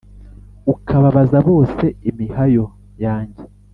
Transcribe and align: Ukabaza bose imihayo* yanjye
Ukabaza 0.73 1.37
bose 1.47 1.85
imihayo* 2.09 2.65
yanjye 3.03 3.43